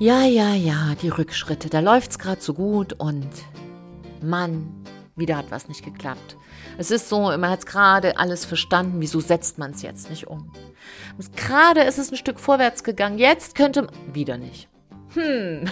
[0.00, 1.68] Ja, ja, ja, die Rückschritte.
[1.68, 3.28] Da läuft es gerade so gut und
[4.22, 4.84] Mann,
[5.16, 6.36] wieder hat was nicht geklappt.
[6.78, 10.52] Es ist so, man hat gerade alles verstanden, wieso setzt man es jetzt nicht um?
[11.34, 14.68] Gerade ist es ein Stück vorwärts gegangen, jetzt könnte wieder nicht.
[15.14, 15.64] Hm.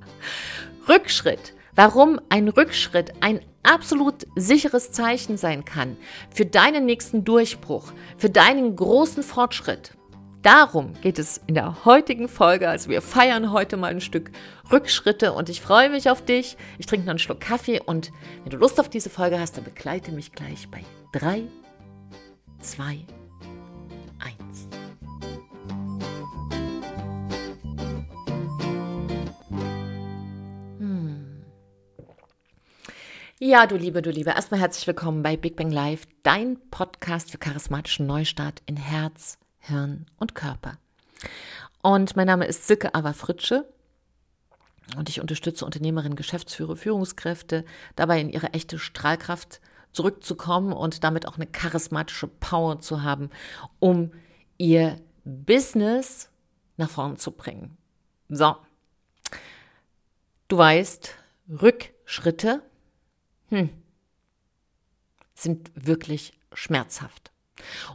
[0.88, 1.52] Rückschritt.
[1.74, 5.98] Warum ein Rückschritt ein absolut sicheres Zeichen sein kann
[6.30, 9.92] für deinen nächsten Durchbruch, für deinen großen Fortschritt.
[10.42, 12.68] Darum geht es in der heutigen Folge.
[12.68, 14.32] Also wir feiern heute mal ein Stück
[14.72, 16.56] Rückschritte und ich freue mich auf dich.
[16.78, 18.10] Ich trinke noch einen Schluck Kaffee und
[18.42, 21.44] wenn du Lust auf diese Folge hast, dann begleite mich gleich bei 3,
[22.58, 23.06] 2, 1.
[33.38, 37.38] Ja, du Liebe, du Liebe, erstmal herzlich willkommen bei Big Bang Live, dein Podcast für
[37.38, 40.78] charismatischen Neustart in Herz, Hirn und Körper.
[41.82, 43.66] Und mein Name ist Silke Ava Fritsche
[44.96, 47.64] und ich unterstütze Unternehmerinnen, Geschäftsführer, Führungskräfte
[47.96, 49.60] dabei in ihre echte Strahlkraft
[49.92, 53.30] zurückzukommen und damit auch eine charismatische Power zu haben,
[53.78, 54.12] um
[54.58, 56.28] ihr Business
[56.76, 57.76] nach vorne zu bringen.
[58.28, 58.56] So.
[60.48, 61.14] Du weißt,
[61.48, 62.62] Rückschritte
[63.48, 63.70] hm,
[65.34, 67.31] sind wirklich schmerzhaft.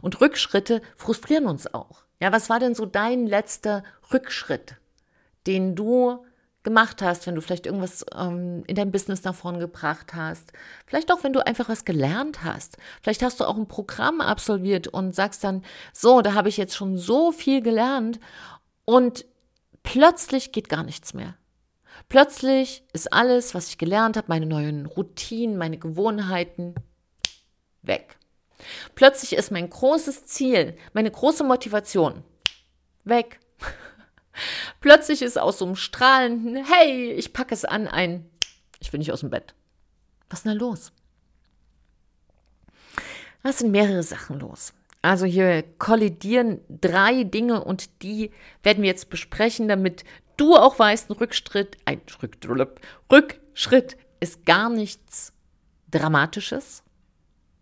[0.02, 2.04] Und Rückschritte frustrieren uns auch.
[2.20, 4.76] Ja, was war denn so dein letzter Rückschritt,
[5.46, 6.24] den du
[6.64, 10.52] gemacht hast, wenn du vielleicht irgendwas ähm, in deinem Business nach vorne gebracht hast?
[10.86, 12.76] Vielleicht auch, wenn du einfach was gelernt hast.
[13.02, 16.76] Vielleicht hast du auch ein Programm absolviert und sagst dann, so, da habe ich jetzt
[16.76, 18.18] schon so viel gelernt
[18.84, 19.24] und
[19.82, 21.34] plötzlich geht gar nichts mehr.
[22.08, 26.74] Plötzlich ist alles, was ich gelernt habe, meine neuen Routinen, meine Gewohnheiten
[27.82, 28.17] weg.
[28.94, 32.24] Plötzlich ist mein großes Ziel, meine große Motivation
[33.04, 33.40] weg.
[34.80, 38.28] Plötzlich ist aus so einem strahlenden, hey, ich packe es an, ein,
[38.80, 39.54] ich will nicht aus dem Bett.
[40.28, 40.92] Was ist denn da los?
[43.42, 44.74] Es sind mehrere Sachen los.
[45.00, 48.32] Also hier kollidieren drei Dinge und die
[48.62, 50.04] werden wir jetzt besprechen, damit
[50.36, 52.00] du auch weißt, ein Rückschritt, ein
[53.10, 55.32] Rückschritt ist gar nichts
[55.90, 56.82] Dramatisches.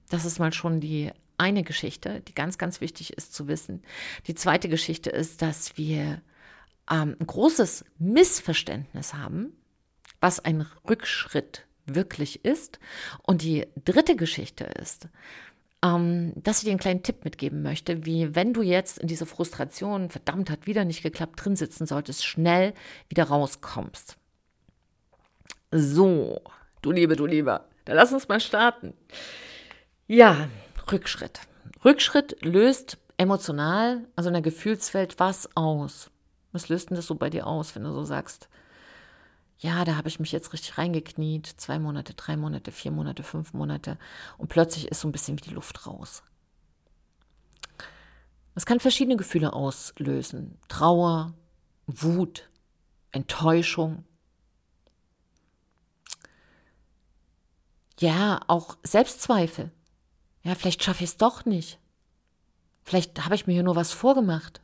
[0.09, 3.83] Das ist mal schon die eine Geschichte, die ganz, ganz wichtig ist zu wissen.
[4.27, 6.23] Die zweite Geschichte ist, dass wir
[6.91, 9.53] ähm, ein großes Missverständnis haben,
[10.21, 12.79] was ein Rückschritt wirklich ist.
[13.23, 15.09] Und die dritte Geschichte ist,
[15.83, 19.27] ähm, dass ich dir einen kleinen Tipp mitgeben möchte, wie wenn du jetzt in diese
[19.27, 22.75] Frustration, verdammt, hat wieder nicht geklappt, drin sitzen solltest, schnell
[23.09, 24.17] wieder rauskommst.
[25.71, 26.41] So,
[26.83, 28.95] du Liebe, du Lieber, dann lass uns mal starten.
[30.09, 30.49] Ja,
[30.93, 31.41] Rückschritt.
[31.85, 36.11] Rückschritt löst emotional, also in der Gefühlswelt, was aus?
[36.53, 38.49] Was löst denn das so bei dir aus, wenn du so sagst,
[39.59, 43.53] ja, da habe ich mich jetzt richtig reingekniet, zwei Monate, drei Monate, vier Monate, fünf
[43.53, 43.99] Monate
[44.39, 46.23] und plötzlich ist so ein bisschen wie die Luft raus.
[48.55, 50.59] Es kann verschiedene Gefühle auslösen.
[50.69, 51.35] Trauer,
[51.87, 52.49] Wut,
[53.13, 54.05] Enttäuschung.
[57.99, 59.73] Ja, auch Selbstzweifel.
[60.47, 61.81] Ja, vielleicht schaffe ich es doch nicht.
[62.85, 64.61] Vielleicht habe ich mir hier nur was vorgemacht.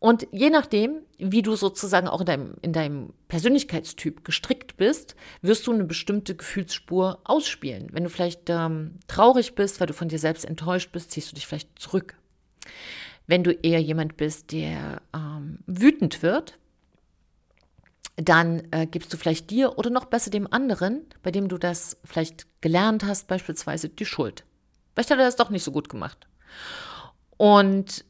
[0.00, 5.66] Und je nachdem, wie du sozusagen auch in deinem, in deinem Persönlichkeitstyp gestrickt bist, wirst
[5.66, 7.88] du eine bestimmte Gefühlsspur ausspielen.
[7.92, 11.36] Wenn du vielleicht ähm, traurig bist, weil du von dir selbst enttäuscht bist, ziehst du
[11.36, 12.18] dich vielleicht zurück.
[13.26, 16.58] Wenn du eher jemand bist, der ähm, wütend wird,
[18.16, 21.96] dann äh, gibst du vielleicht dir oder noch besser dem anderen, bei dem du das
[22.04, 24.44] vielleicht gelernt hast, beispielsweise die Schuld.
[24.94, 26.26] Vielleicht hat er das doch nicht so gut gemacht.
[27.38, 28.04] Und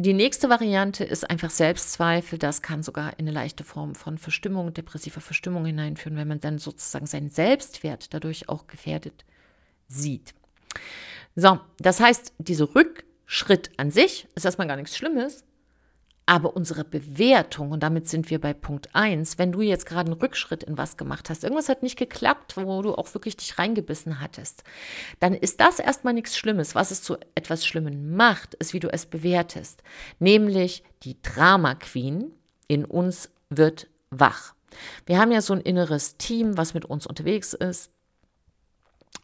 [0.00, 2.38] die nächste Variante ist einfach Selbstzweifel.
[2.38, 6.58] Das kann sogar in eine leichte Form von Verstimmung, depressiver Verstimmung hineinführen, wenn man dann
[6.58, 9.24] sozusagen seinen Selbstwert dadurch auch gefährdet
[9.88, 10.34] sieht.
[11.34, 15.44] So, das heißt, dieser Rückschritt an sich ist erstmal gar nichts Schlimmes,
[16.28, 20.20] aber unsere Bewertung, und damit sind wir bei Punkt 1, wenn du jetzt gerade einen
[20.20, 24.20] Rückschritt in was gemacht hast, irgendwas hat nicht geklappt, wo du auch wirklich dich reingebissen
[24.20, 24.62] hattest,
[25.20, 26.74] dann ist das erstmal nichts Schlimmes.
[26.74, 29.82] Was es zu etwas Schlimmen macht, ist, wie du es bewertest.
[30.18, 32.32] Nämlich die Drama Queen
[32.66, 34.54] in uns wird wach.
[35.06, 37.90] Wir haben ja so ein inneres Team, was mit uns unterwegs ist.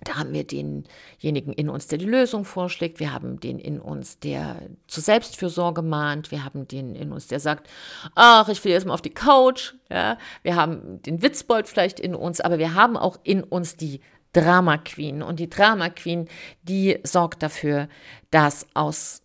[0.02, 3.00] Da haben wir denjenigen in uns, der die Lösung vorschlägt.
[3.00, 6.30] Wir haben den in uns, der zur Selbstfürsorge mahnt.
[6.30, 7.68] Wir haben den in uns, der sagt,
[8.14, 9.74] ach, ich will jetzt mal auf die Couch.
[9.90, 14.00] Ja, wir haben den Witzbold vielleicht in uns, aber wir haben auch in uns die
[14.32, 15.22] Drama Queen.
[15.22, 16.28] Und die Drama Queen,
[16.62, 17.88] die sorgt dafür,
[18.30, 19.22] dass aus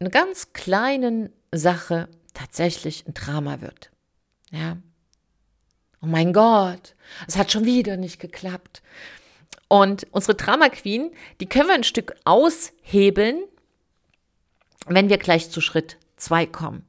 [0.00, 3.90] einer ganz kleinen Sache tatsächlich ein Drama wird.
[4.50, 4.78] Ja.
[6.02, 6.94] Oh mein Gott,
[7.28, 8.82] es hat schon wieder nicht geklappt.
[9.72, 13.44] Und unsere Drama Queen, die können wir ein Stück aushebeln,
[14.88, 16.84] wenn wir gleich zu Schritt zwei kommen.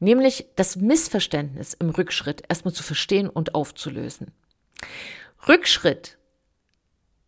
[0.00, 4.32] Nämlich das Missverständnis im Rückschritt erstmal zu verstehen und aufzulösen.
[5.46, 6.16] Rückschritt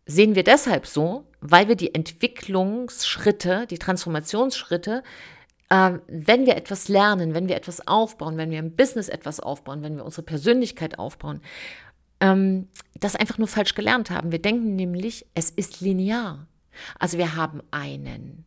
[0.07, 5.03] sehen wir deshalb so, weil wir die Entwicklungsschritte, die Transformationsschritte,
[5.69, 9.83] äh, wenn wir etwas lernen, wenn wir etwas aufbauen, wenn wir im Business etwas aufbauen,
[9.83, 11.41] wenn wir unsere Persönlichkeit aufbauen,
[12.19, 12.67] ähm,
[12.99, 14.31] das einfach nur falsch gelernt haben.
[14.31, 16.47] Wir denken nämlich, es ist linear.
[16.99, 18.45] Also wir haben einen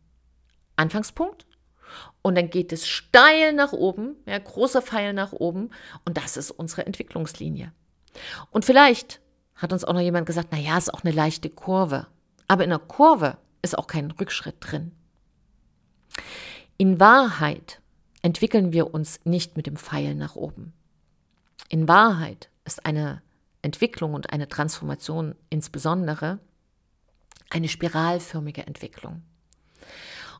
[0.75, 1.45] Anfangspunkt
[2.21, 5.71] und dann geht es steil nach oben, ja, großer Pfeil nach oben
[6.05, 7.73] und das ist unsere Entwicklungslinie.
[8.51, 9.21] Und vielleicht
[9.55, 12.07] hat uns auch noch jemand gesagt, na ja, ist auch eine leichte Kurve.
[12.47, 14.91] Aber in der Kurve ist auch kein Rückschritt drin.
[16.77, 17.81] In Wahrheit
[18.21, 20.73] entwickeln wir uns nicht mit dem Pfeil nach oben.
[21.67, 23.21] In Wahrheit ist eine
[23.61, 26.39] Entwicklung und eine Transformation insbesondere
[27.49, 29.23] eine spiralförmige Entwicklung.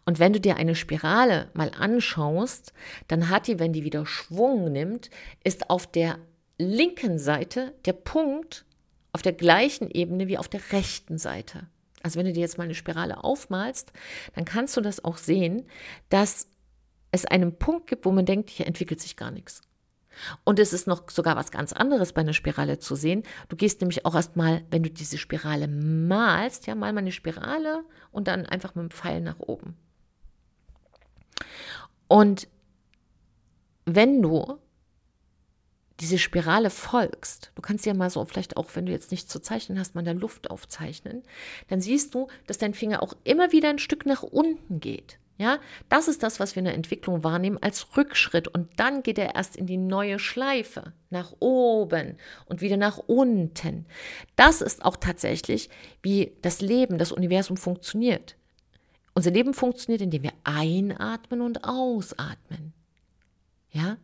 [0.06, 2.74] Und wenn du dir eine Spirale mal anschaust,
[3.07, 5.10] dann hat die, wenn die wieder Schwung nimmt,
[5.44, 6.18] ist auf der
[6.57, 8.66] linken Seite der Punkt
[9.12, 11.68] auf der gleichen Ebene wie auf der rechten Seite.
[12.01, 13.92] Also wenn du dir jetzt mal eine Spirale aufmalst,
[14.36, 15.65] dann kannst du das auch sehen,
[16.10, 16.48] dass
[17.12, 19.62] es einen Punkt gibt, wo man denkt, hier entwickelt sich gar nichts.
[20.44, 23.24] Und es ist noch sogar was ganz anderes bei einer Spirale zu sehen.
[23.48, 27.83] Du gehst nämlich auch erstmal, wenn du diese Spirale malst, ja, mal mal eine Spirale
[28.12, 29.75] und dann einfach mit dem Pfeil nach oben.
[32.07, 32.48] Und
[33.86, 34.60] wenn du
[36.00, 39.39] diese Spirale folgst, du kannst ja mal so, vielleicht auch, wenn du jetzt nichts zu
[39.42, 41.24] zeichnen hast, mal in der Luft aufzeichnen,
[41.68, 45.19] dann siehst du, dass dein Finger auch immer wieder ein Stück nach unten geht.
[45.39, 48.50] Ja, das ist das, was wir in der Entwicklung wahrnehmen als Rückschritt.
[48.50, 53.86] Und dann geht er erst in die neue Schleife, nach oben und wieder nach unten.
[54.36, 55.69] Das ist auch tatsächlich,
[56.01, 58.36] wie das Leben, das Universum funktioniert.
[59.13, 62.74] Unser Leben funktioniert, indem wir einatmen und ausatmen.
[63.71, 63.95] Ja,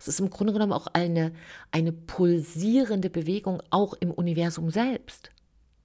[0.00, 1.32] es ist im Grunde genommen auch eine,
[1.70, 5.30] eine pulsierende Bewegung auch im Universum selbst.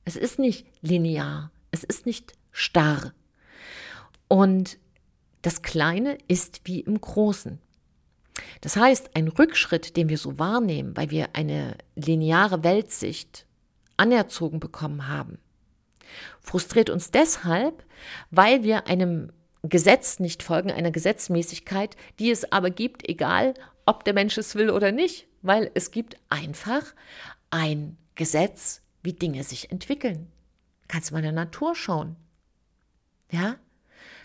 [0.06, 3.14] Es ist nicht linear, es ist nicht starr.
[4.32, 4.80] Und
[5.42, 7.60] das Kleine ist wie im Großen.
[8.62, 13.46] Das heißt, ein Rückschritt, den wir so wahrnehmen, weil wir eine lineare Weltsicht
[13.98, 15.38] anerzogen bekommen haben,
[16.40, 17.84] frustriert uns deshalb,
[18.30, 19.34] weil wir einem
[19.64, 23.54] Gesetz nicht folgen, einer Gesetzmäßigkeit, die es aber gibt, egal
[23.86, 26.94] ob der Mensch es will oder nicht, weil es gibt einfach
[27.50, 30.32] ein Gesetz, wie Dinge sich entwickeln.
[30.88, 32.16] Kannst du mal in der Natur schauen.
[33.30, 33.58] Ja?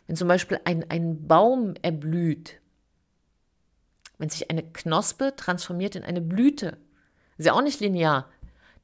[0.06, 2.60] Wenn zum Beispiel ein, ein Baum erblüht,
[4.18, 6.78] wenn sich eine Knospe transformiert in eine Blüte,
[7.36, 8.30] ist ja auch nicht linear.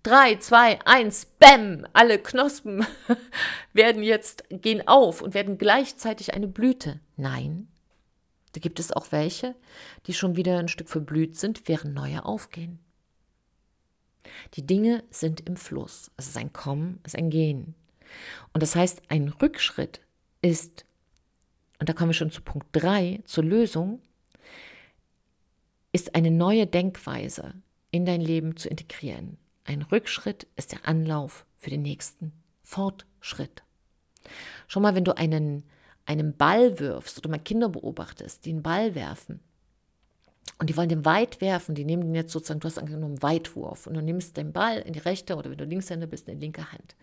[0.03, 2.85] Drei, zwei, eins, bäm, alle Knospen
[3.73, 6.99] werden jetzt, gehen auf und werden gleichzeitig eine Blüte.
[7.17, 7.69] Nein,
[8.53, 9.55] da gibt es auch welche,
[10.07, 12.81] die schon wieder ein Stück verblüht sind, während neue aufgehen.
[14.55, 16.11] Die Dinge sind im Fluss.
[16.17, 17.75] Es ist ein Kommen, es ist ein Gehen.
[18.53, 20.01] Und das heißt, ein Rückschritt
[20.43, 20.85] ist,
[21.83, 24.01] und da kommen wir schon zu Punkt 3, zur Lösung,
[25.91, 27.55] ist eine neue Denkweise
[27.91, 29.37] in dein Leben zu integrieren.
[29.65, 33.65] Ein Rückschritt ist der Anlauf für den nächsten Fortschritt.
[34.69, 35.65] Schon mal, wenn du einen
[36.05, 39.41] einen Ball wirfst oder mal Kinder beobachtest, die einen Ball werfen
[40.61, 43.89] und die wollen den weit werfen, die nehmen den jetzt sozusagen, du hast angenommen Weitwurf
[43.89, 46.47] und du nimmst den Ball in die rechte oder wenn du Linkshänder bist, in die
[46.47, 46.95] linke Hand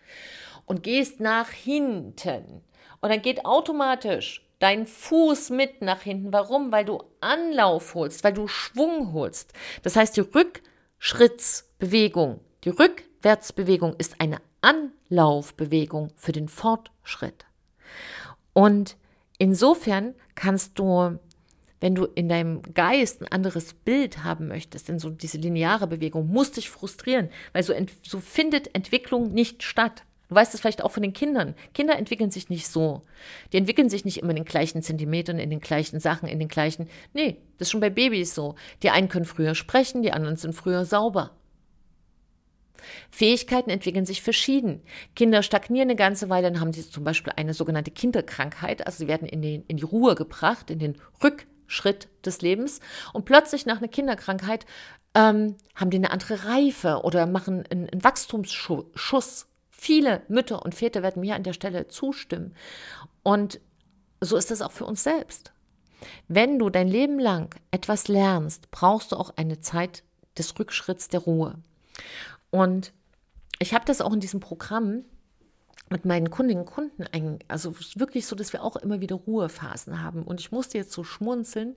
[0.64, 2.62] und gehst nach hinten
[3.02, 6.32] und dann geht automatisch dein Fuß mit nach hinten.
[6.32, 6.70] Warum?
[6.70, 9.52] Weil du Anlauf holst, weil du Schwung holst.
[9.82, 17.46] Das heißt, die Rückschrittsbewegung, die Rückwärtsbewegung ist eine Anlaufbewegung für den Fortschritt.
[18.52, 18.96] Und
[19.38, 21.18] insofern kannst du,
[21.80, 26.28] wenn du in deinem Geist ein anderes Bild haben möchtest, denn so diese lineare Bewegung
[26.28, 30.04] muss dich frustrieren, weil so, so findet Entwicklung nicht statt.
[30.30, 31.56] Du weißt es vielleicht auch von den Kindern.
[31.74, 33.02] Kinder entwickeln sich nicht so.
[33.52, 36.46] Die entwickeln sich nicht immer in den gleichen Zentimetern, in den gleichen Sachen, in den
[36.46, 36.88] gleichen.
[37.12, 38.54] Nee, das ist schon bei Babys so.
[38.84, 41.32] Die einen können früher sprechen, die anderen sind früher sauber.
[43.10, 44.82] Fähigkeiten entwickeln sich verschieden.
[45.16, 49.08] Kinder stagnieren eine ganze Weile, dann haben sie zum Beispiel eine sogenannte Kinderkrankheit, also sie
[49.08, 52.80] werden in die, in die Ruhe gebracht, in den Rückschritt des Lebens
[53.12, 54.64] und plötzlich nach einer Kinderkrankheit
[55.14, 59.49] ähm, haben die eine andere Reife oder machen einen, einen Wachstumsschuss.
[59.82, 62.54] Viele Mütter und Väter werden mir an der Stelle zustimmen.
[63.22, 63.62] Und
[64.20, 65.54] so ist es auch für uns selbst.
[66.28, 70.02] wenn du dein Leben lang etwas lernst, brauchst du auch eine Zeit
[70.36, 71.54] des Rückschritts der Ruhe.
[72.50, 72.92] Und
[73.58, 75.06] ich habe das auch in diesem Programm
[75.92, 77.04] mit meinen Kundinnen und Kunden,
[77.48, 80.22] also wirklich so, dass wir auch immer wieder Ruhephasen haben.
[80.22, 81.74] Und ich musste jetzt so schmunzeln.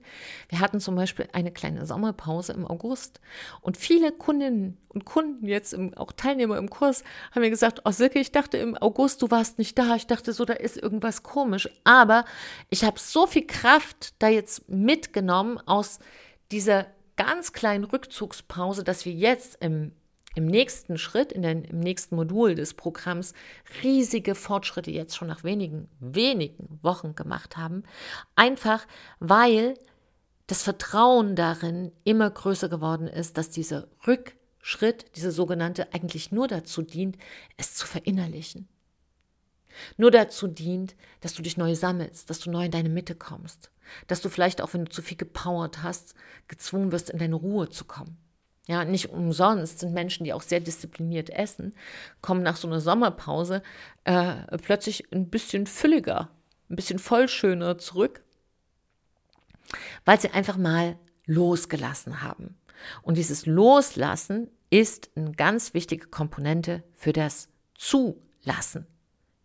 [0.48, 3.20] Wir hatten zum Beispiel eine kleine Sommerpause im August
[3.60, 7.02] und viele Kundinnen und Kunden, jetzt im, auch Teilnehmer im Kurs,
[7.32, 9.96] haben mir gesagt, oh Silke, ich dachte im August, du warst nicht da.
[9.96, 11.68] Ich dachte so, da ist irgendwas komisch.
[11.82, 12.24] Aber
[12.70, 15.98] ich habe so viel Kraft da jetzt mitgenommen aus
[16.52, 19.90] dieser ganz kleinen Rückzugspause, dass wir jetzt im
[20.34, 23.34] im nächsten Schritt, in den, im nächsten Modul des Programms
[23.82, 27.84] riesige Fortschritte jetzt schon nach wenigen, wenigen Wochen gemacht haben.
[28.34, 28.86] Einfach
[29.20, 29.74] weil
[30.46, 36.82] das Vertrauen darin immer größer geworden ist, dass dieser Rückschritt, diese sogenannte, eigentlich nur dazu
[36.82, 37.16] dient,
[37.56, 38.68] es zu verinnerlichen.
[39.96, 43.70] Nur dazu dient, dass du dich neu sammelst, dass du neu in deine Mitte kommst,
[44.06, 46.14] dass du vielleicht auch, wenn du zu viel gepowert hast,
[46.46, 48.18] gezwungen wirst, in deine Ruhe zu kommen.
[48.66, 51.74] Ja, nicht umsonst sind Menschen, die auch sehr diszipliniert essen,
[52.22, 53.62] kommen nach so einer Sommerpause
[54.04, 56.30] äh, plötzlich ein bisschen fülliger,
[56.70, 58.22] ein bisschen vollschöner zurück,
[60.06, 62.56] weil sie einfach mal losgelassen haben.
[63.02, 68.86] Und dieses Loslassen ist eine ganz wichtige Komponente für das Zulassen,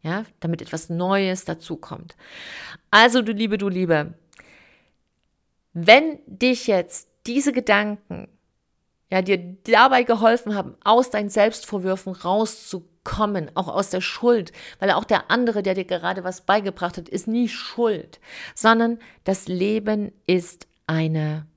[0.01, 2.15] ja, damit etwas Neues dazukommt.
[2.89, 4.13] Also, du Liebe, du Liebe,
[5.73, 8.29] wenn dich jetzt diese Gedanken
[9.11, 15.03] ja, dir dabei geholfen haben, aus deinen Selbstvorwürfen rauszukommen, auch aus der Schuld, weil auch
[15.03, 18.19] der andere, der dir gerade was beigebracht hat, ist nie schuld,
[18.53, 21.47] sondern das Leben ist eine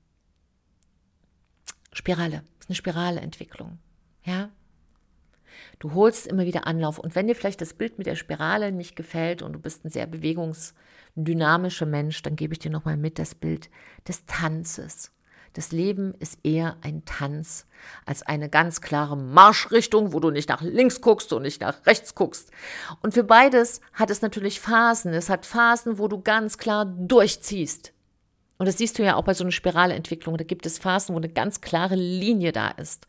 [1.91, 3.77] Spirale, ist eine Spiraleentwicklung,
[4.23, 4.49] ja.
[5.77, 8.95] Du holst immer wieder Anlauf und wenn dir vielleicht das Bild mit der Spirale nicht
[8.95, 13.35] gefällt und du bist ein sehr bewegungsdynamischer Mensch, dann gebe ich dir nochmal mit das
[13.35, 13.69] Bild
[14.07, 15.11] des Tanzes.
[15.53, 17.67] Das Leben ist eher ein Tanz
[18.05, 22.15] als eine ganz klare Marschrichtung, wo du nicht nach links guckst und nicht nach rechts
[22.15, 22.51] guckst.
[23.01, 25.13] Und für beides hat es natürlich Phasen.
[25.13, 27.93] Es hat Phasen, wo du ganz klar durchziehst.
[28.57, 30.37] Und das siehst du ja auch bei so einer Spiralentwicklung.
[30.37, 33.05] Da gibt es Phasen, wo eine ganz klare Linie da ist.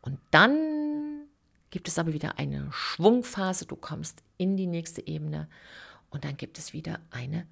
[0.00, 1.26] Und dann
[1.70, 3.66] gibt es aber wieder eine Schwungphase.
[3.66, 5.48] Du kommst in die nächste Ebene.
[6.10, 7.46] Und dann gibt es wieder eine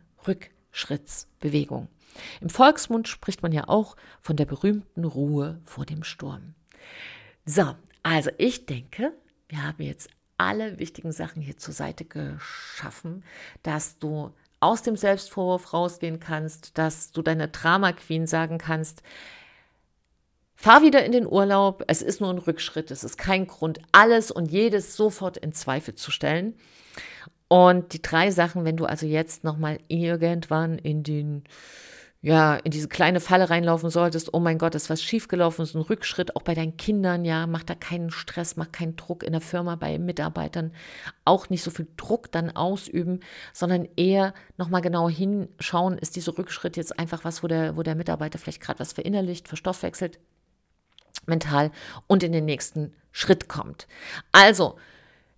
[0.74, 1.88] Rückschrittsbewegung.
[2.40, 6.54] Im Volksmund spricht man ja auch von der berühmten Ruhe vor dem Sturm.
[7.44, 9.12] So, also ich denke,
[9.48, 13.24] wir haben jetzt alle wichtigen Sachen hier zur Seite geschaffen,
[13.62, 19.02] dass du aus dem Selbstvorwurf rausgehen kannst, dass du deiner Drama Queen sagen kannst,
[20.56, 24.30] fahr wieder in den Urlaub, es ist nur ein Rückschritt, es ist kein Grund, alles
[24.30, 26.54] und jedes sofort in Zweifel zu stellen.
[27.48, 31.44] Und die drei Sachen, wenn du also jetzt nochmal irgendwann in den
[32.24, 35.82] ja, in diese kleine Falle reinlaufen solltest, oh mein Gott, ist was schiefgelaufen, ist ein
[35.82, 39.42] Rückschritt, auch bei deinen Kindern, ja, mach da keinen Stress, mach keinen Druck in der
[39.42, 40.72] Firma bei Mitarbeitern,
[41.26, 43.20] auch nicht so viel Druck dann ausüben,
[43.52, 47.94] sondern eher nochmal genau hinschauen, ist dieser Rückschritt jetzt einfach was, wo der, wo der
[47.94, 50.18] Mitarbeiter vielleicht gerade was verinnerlicht, verstoffwechselt,
[51.26, 51.72] mental
[52.06, 53.86] und in den nächsten Schritt kommt.
[54.32, 54.76] Also,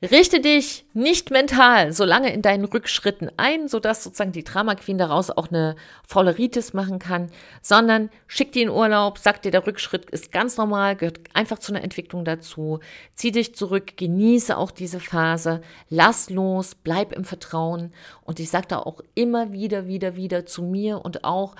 [0.03, 4.99] Richte dich nicht mental so lange in deinen Rückschritten ein, sodass sozusagen die Drama Queen
[4.99, 5.75] daraus auch eine
[6.07, 7.31] Fauleritis machen kann,
[7.63, 11.73] sondern schick die in Urlaub, sag dir, der Rückschritt ist ganz normal, gehört einfach zu
[11.73, 12.81] einer Entwicklung dazu.
[13.15, 17.95] Zieh dich zurück, genieße auch diese Phase, lass los, bleib im Vertrauen.
[18.23, 21.57] Und ich sage da auch immer wieder, wieder, wieder zu mir und auch,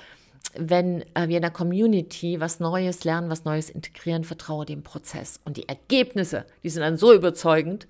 [0.59, 5.41] wenn äh, wir in der Community was Neues lernen, was Neues integrieren, vertraue dem Prozess.
[5.45, 7.87] Und die Ergebnisse, die sind dann so überzeugend,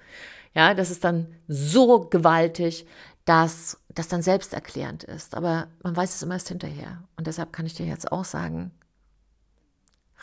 [0.54, 2.86] ja, das ist dann so gewaltig,
[3.26, 5.34] dass das dann selbsterklärend ist.
[5.34, 7.02] Aber man weiß es immer erst hinterher.
[7.16, 8.70] Und deshalb kann ich dir jetzt auch sagen,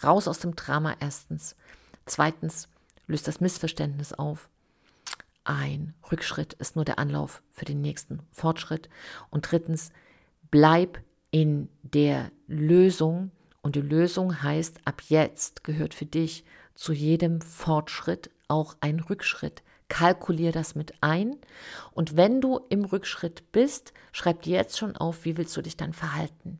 [0.03, 1.55] raus aus dem Drama erstens.
[2.05, 2.67] Zweitens,
[3.07, 4.49] löst das Missverständnis auf.
[5.43, 8.89] Ein Rückschritt ist nur der Anlauf für den nächsten Fortschritt.
[9.29, 9.91] Und drittens,
[10.49, 10.99] bleib
[11.33, 13.31] in der Lösung.
[13.63, 19.63] Und die Lösung heißt, ab jetzt gehört für dich zu jedem Fortschritt auch ein Rückschritt.
[19.89, 21.35] Kalkulier das mit ein.
[21.91, 25.75] Und wenn du im Rückschritt bist, schreib dir jetzt schon auf, wie willst du dich
[25.75, 26.59] dann verhalten.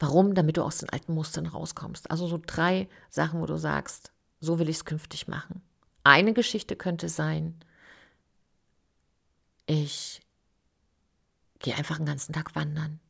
[0.00, 0.34] Warum?
[0.34, 2.10] Damit du aus den alten Mustern rauskommst.
[2.10, 4.10] Also so drei Sachen, wo du sagst,
[4.40, 5.62] so will ich es künftig machen.
[6.02, 7.54] Eine Geschichte könnte sein,
[9.66, 10.22] ich
[11.58, 13.00] gehe einfach den ganzen Tag wandern.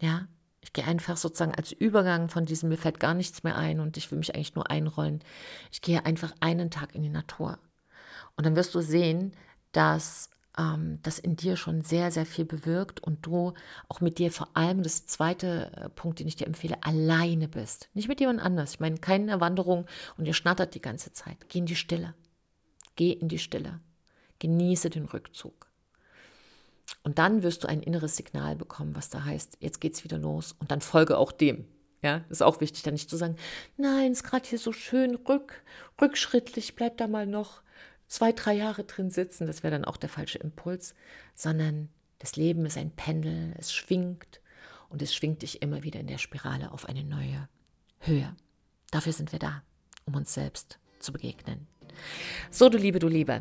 [0.00, 0.28] Ja,
[0.60, 3.96] ich gehe einfach sozusagen als Übergang von diesem, mir fällt gar nichts mehr ein und
[3.96, 5.22] ich will mich eigentlich nur einrollen.
[5.72, 7.58] Ich gehe einfach einen Tag in die Natur.
[8.36, 9.32] Und dann wirst du sehen,
[9.72, 13.54] dass ähm, das in dir schon sehr, sehr viel bewirkt und du
[13.88, 17.88] auch mit dir vor allem, das zweite äh, Punkt, den ich dir empfehle, alleine bist.
[17.94, 18.72] Nicht mit jemand anders.
[18.72, 21.48] Ich meine, keine Wanderung und ihr schnattert die ganze Zeit.
[21.48, 22.14] Geh in die Stille.
[22.96, 23.80] Geh in die Stille.
[24.40, 25.67] Genieße den Rückzug.
[27.02, 30.54] Und dann wirst du ein inneres Signal bekommen, was da heißt, jetzt geht's wieder los.
[30.58, 31.66] Und dann folge auch dem.
[32.02, 33.36] Ja, ist auch wichtig, da nicht zu sagen,
[33.76, 35.64] nein, ist gerade hier so schön rück,
[36.00, 37.62] rückschrittlich, bleib da mal noch
[38.06, 40.94] zwei, drei Jahre drin sitzen, das wäre dann auch der falsche Impuls,
[41.34, 41.88] sondern
[42.20, 44.40] das Leben ist ein Pendel, es schwingt
[44.88, 47.48] und es schwingt dich immer wieder in der Spirale auf eine neue
[48.00, 48.34] Höhe.
[48.90, 49.62] Dafür sind wir da,
[50.06, 51.66] um uns selbst zu begegnen.
[52.50, 53.40] So, du Liebe, du Liebe.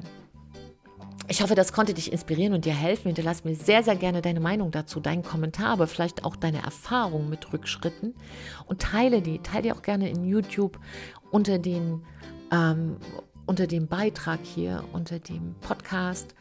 [1.30, 3.08] Ich hoffe, das konnte dich inspirieren und dir helfen.
[3.08, 7.30] Hinterlass mir sehr, sehr gerne deine Meinung dazu, deinen Kommentar, aber vielleicht auch deine Erfahrung
[7.30, 8.16] mit Rückschritten
[8.66, 9.40] und teile die.
[9.40, 10.80] Teile die auch gerne in YouTube
[11.30, 12.04] unter den
[12.52, 12.96] ähm,
[13.46, 16.36] unter dem Beitrag hier, unter dem Podcast.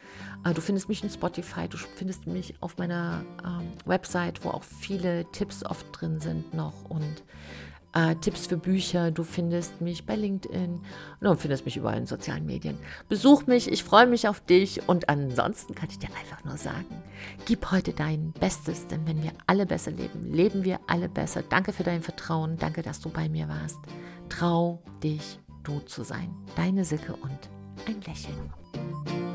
[0.45, 4.63] Äh, du findest mich in Spotify, du findest mich auf meiner ähm, Website, wo auch
[4.63, 7.23] viele Tipps oft drin sind noch und
[7.97, 9.11] äh, Tipps für Bücher.
[9.11, 10.81] Du findest mich bei LinkedIn
[11.19, 12.77] du findest mich überall in sozialen Medien.
[13.09, 16.85] Besuch mich, ich freue mich auf dich und ansonsten kann ich dir einfach nur sagen,
[17.45, 21.43] gib heute dein Bestes, denn wenn wir alle besser leben, leben wir alle besser.
[21.49, 23.79] Danke für dein Vertrauen, danke, dass du bei mir warst.
[24.29, 26.33] Trau dich du zu sein.
[26.55, 27.49] Deine Silke und
[27.87, 29.26] ein Lächeln.